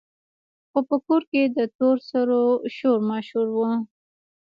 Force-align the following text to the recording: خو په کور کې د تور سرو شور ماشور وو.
خو 0.69 0.79
په 0.89 0.95
کور 1.05 1.21
کې 1.31 1.41
د 1.57 1.59
تور 1.77 1.97
سرو 2.09 2.43
شور 2.75 2.97
ماشور 3.09 3.47
وو. 3.55 3.69